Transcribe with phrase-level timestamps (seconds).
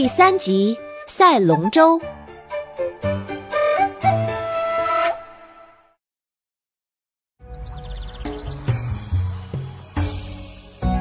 [0.00, 0.74] 第三集
[1.06, 2.00] 赛龙舟。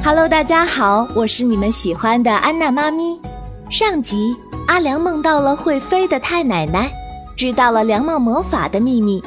[0.04, 3.18] Hello，大家好，我是你们喜欢的安娜妈咪。
[3.70, 4.36] 上集
[4.68, 6.92] 阿良梦到了会飞的太奶奶，
[7.38, 9.24] 知道了凉帽魔法的秘密。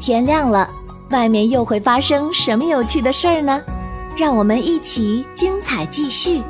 [0.00, 0.68] 天亮了，
[1.10, 3.62] 外面又会发生什么有趣的事儿呢？
[4.16, 6.42] 让我们一起精彩继续。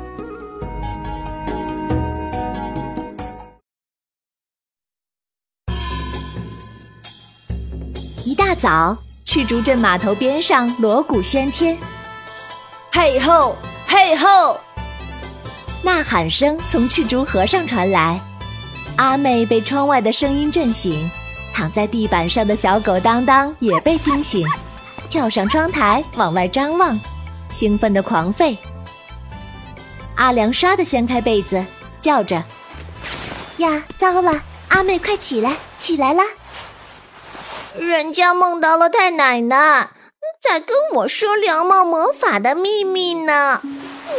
[8.65, 11.77] 早，赤竹镇码头边上锣鼓喧天，
[12.91, 14.59] 嘿吼，嘿吼！
[15.83, 18.19] 呐喊声从赤竹河上传来。
[18.95, 21.07] 阿妹被窗外的声音震醒，
[21.53, 24.43] 躺在地板上的小狗当当也被惊醒，
[25.11, 26.99] 跳上窗台往外张望，
[27.51, 28.57] 兴奋的狂吠。
[30.15, 31.63] 阿良唰的掀开被子，
[32.01, 32.43] 叫着
[33.57, 34.41] ：“呀，糟了！
[34.69, 36.23] 阿妹，快起来，起来了！”
[37.79, 39.89] 人家梦到了太奶奶，
[40.41, 43.61] 在跟我说凉帽魔法的秘密呢。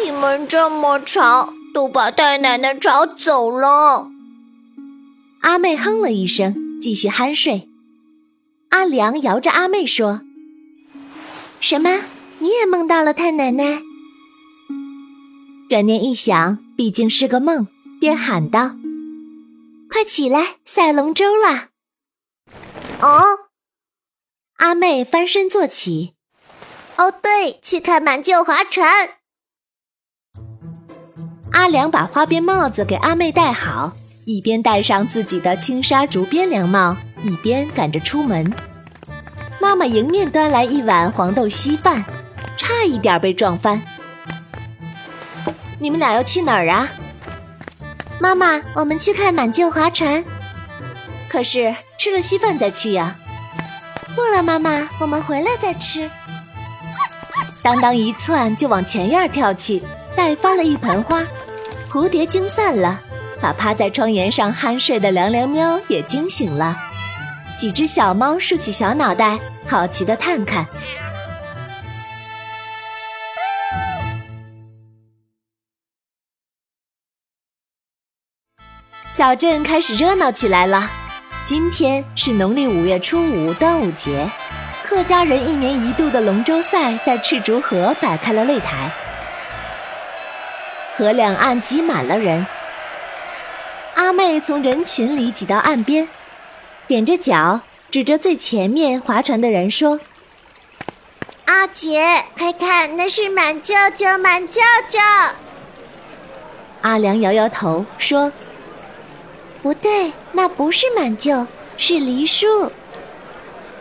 [0.05, 4.11] 你们这么吵，都把太奶奶吵走了。
[5.41, 7.69] 阿妹哼了一声，继续酣睡。
[8.71, 10.21] 阿良摇着阿妹说
[11.61, 12.03] ：“什么？
[12.41, 13.81] 你也梦到了太奶奶？”
[15.71, 17.69] 转念一想，毕竟是个梦，
[18.01, 18.73] 便喊道
[19.91, 21.69] ：“快起来，赛龙舟啦！”
[23.01, 23.46] 哦。
[24.77, 26.15] 妹翻身坐起，
[26.97, 28.87] 哦，对，去看满舅划船。
[31.53, 33.93] 阿良把花边帽子给阿妹戴好，
[34.27, 38.53] 一边戴上自己的轻纱竹编凉帽，一边赶着出门。
[39.61, 42.05] 妈妈迎面端来一碗黄豆稀饭，
[42.57, 43.83] 差一点被撞翻。
[45.81, 46.89] 你们俩要去哪儿啊？
[48.21, 50.25] 妈妈，我们去看满舅划船。
[51.29, 53.19] 可是吃了稀饭再去呀。
[54.17, 56.11] 不了，妈妈，我们回来再吃。
[57.63, 59.83] 当当一窜就往前院跳去，
[60.17, 61.23] 带翻了一盆花，
[61.91, 62.99] 蝴蝶惊散了，
[63.43, 66.75] 把趴在窗沿上酣睡的凉凉喵也惊醒了。
[67.59, 69.39] 几只小猫竖起小脑袋，
[69.69, 70.67] 好奇的探看。
[79.13, 80.91] 小镇开始热闹起来了。
[81.47, 84.29] 今天是农历五月初五，端午节。
[84.85, 88.91] 客家人一年一度的龙舟赛在赤竹河摆开了擂台，
[90.97, 92.45] 河两岸挤满了人。
[93.95, 96.09] 阿妹从人群里挤到岸边，
[96.89, 97.61] 踮着脚，
[97.93, 100.01] 指着最前面划船的人说
[101.47, 104.99] ：“阿杰，快看，那是满舅舅，满舅舅。”
[106.83, 108.33] 阿良摇摇头说。
[109.67, 111.45] 不对，那不是满舅，
[111.77, 112.71] 是梨树。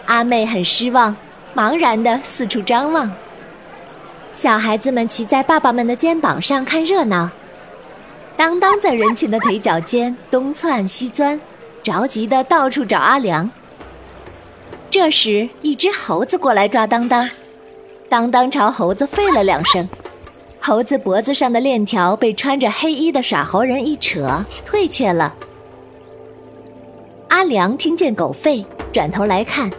[0.08, 1.16] 阿妹很失望，
[1.56, 3.12] 茫然的四处张望。
[4.34, 7.30] 小孩子们骑在爸爸们的肩膀上看热闹，
[8.36, 11.40] 当当在人群的腿脚间东窜西钻，
[11.84, 13.48] 着急的到处找阿良。
[14.90, 17.30] 这时，一只猴子过来抓当当，
[18.10, 19.88] 当当朝猴子吠了两声，
[20.60, 25.32] 猴子脖子上的链条被穿着黑衣的耍猴人一扯，退却了。
[27.36, 29.70] 阿良听见狗吠，转头来看，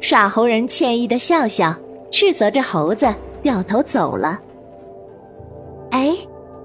[0.00, 1.72] 耍猴人歉意的笑笑，
[2.10, 3.06] 斥责着猴子，
[3.40, 4.36] 掉头走了。
[5.92, 6.12] 哎，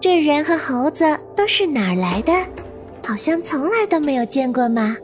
[0.01, 1.05] 这人和猴子
[1.35, 2.33] 都是哪儿来的？
[3.07, 4.97] 好像从来都没有见过吗？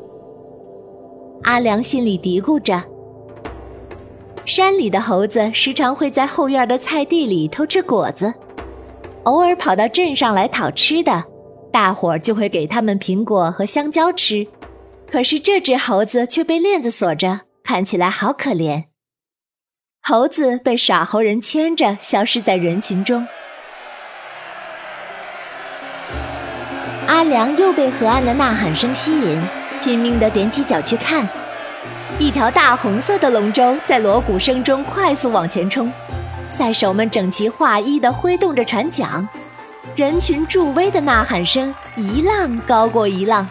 [1.43, 2.81] 阿良心里嘀咕着。
[4.45, 8.33] 山里的猴子时常会在后院的菜地里偷吃果子，
[9.25, 11.23] 偶尔跑到镇上来讨吃的，
[11.71, 14.47] 大伙儿就会给他们苹果和香蕉吃。
[15.11, 18.85] 可是这只猴子却被链子锁着，看起来好可怜。
[20.01, 23.27] 猴子被傻猴人牵着，消失在人群中。
[27.07, 29.41] 阿良又被河岸的呐喊声吸引，
[29.81, 31.27] 拼命地踮起脚去看。
[32.19, 35.91] 一条大红色的龙舟在锣鼓声中快速往前冲，
[36.49, 39.27] 赛手们整齐划一地挥动着船桨，
[39.95, 43.47] 人群助威的呐喊声一浪高过一浪。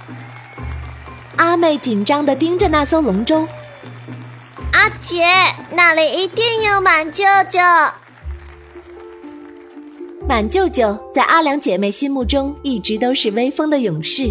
[1.38, 3.46] 阿妹紧张地盯着那艘龙舟。
[4.73, 5.25] 阿杰，
[5.70, 7.58] 那里一定有满舅舅。
[10.29, 14.31] 满舅舅在阿良姐妹心目中一直都是威风的勇士。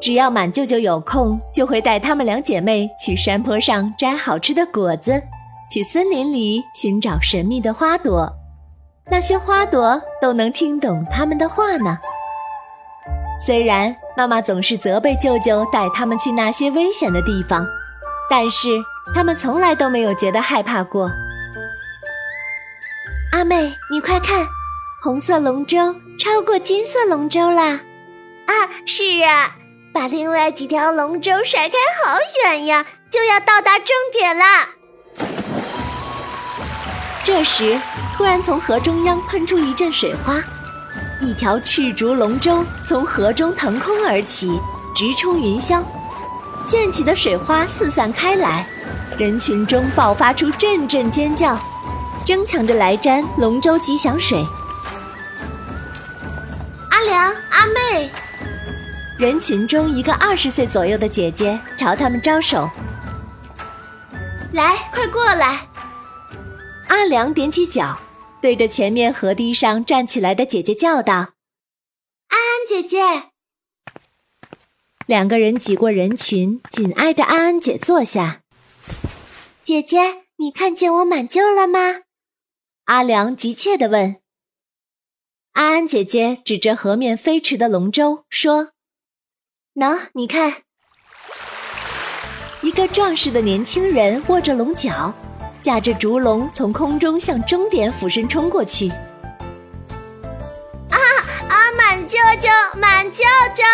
[0.00, 5.22] 只要满舅舅有空，就会带她们两姐妹去山坡上摘好吃的果子，
[5.70, 8.30] 去森林里寻找神秘的花朵。
[9.10, 11.98] 那些花朵都能听懂他们的话呢。
[13.44, 17.66] 虽然妈妈总是责备舅舅带他们去那些危险的地方，
[18.30, 18.68] 但是
[19.14, 21.10] 他们从来都没有觉得害怕过。
[23.32, 24.46] 阿妹，你快看，
[25.02, 27.80] 红色龙舟超过金色龙舟啦！
[28.46, 28.52] 啊，
[28.86, 29.56] 是啊，
[29.92, 31.74] 把另外几条龙舟甩开
[32.04, 34.68] 好远呀，就要到达终点啦。
[37.24, 37.80] 这时，
[38.16, 40.40] 突然从河中央喷出一阵水花。
[41.24, 44.60] 一条赤足龙舟从河中腾空而起，
[44.94, 45.82] 直冲云霄，
[46.66, 48.66] 溅起的水花四散开来，
[49.16, 51.58] 人群中爆发出阵阵尖叫，
[52.26, 54.44] 争抢着来沾龙舟吉祥水。
[56.90, 58.10] 阿良、阿妹，
[59.18, 62.68] 人群中一个二十岁左右的姐姐朝他们招手
[64.52, 65.60] ：“来，快过来！”
[66.88, 67.98] 阿良踮起脚。
[68.44, 71.14] 对着前面河堤上站起来的姐姐叫道
[72.28, 73.30] ：“安安姐姐。”
[75.08, 78.42] 两个人挤过人群，紧挨着安安姐坐下。
[79.62, 82.02] 姐姐，你看见我满舅了吗？
[82.84, 84.16] 阿良急切地问。
[85.52, 88.72] 安安姐姐指着河面飞驰的龙舟说
[89.74, 90.64] ：“喏，你看，
[92.60, 95.14] 一个壮实的年轻人握着龙角。”
[95.64, 98.90] 驾着烛龙从空中向终点俯身冲过去。
[100.90, 100.98] 啊
[101.48, 101.56] 啊！
[101.74, 103.24] 满舅舅，满舅
[103.56, 103.64] 舅！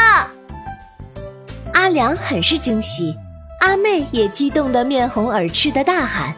[1.73, 3.13] 阿良很是惊喜，
[3.59, 6.33] 阿妹也激动得面红耳赤的大喊。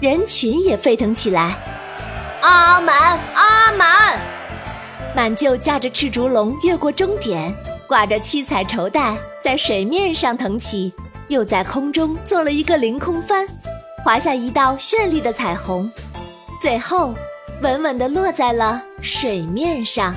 [0.00, 1.54] 人群也沸腾起来。
[2.40, 4.18] 阿满，阿满！
[5.14, 7.54] 满舅驾着赤烛龙越过终点，
[7.86, 9.14] 挂着七彩绸带，
[9.44, 10.94] 在水面上腾起，
[11.28, 13.46] 又在空中做了一个凌空翻。
[14.02, 15.90] 划下一道绚丽的彩虹，
[16.60, 17.14] 最后
[17.62, 20.14] 稳稳地落在了水面上。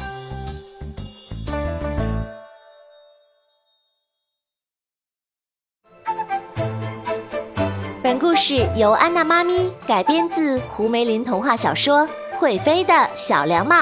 [8.01, 12.07] 本故事由安娜妈咪改编自胡梅林童话小说
[12.37, 13.75] 《会飞的小凉帽》，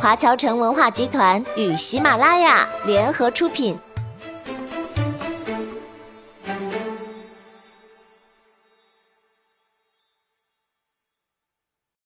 [0.00, 3.78] 华侨城文化集团与喜马拉雅联合出品。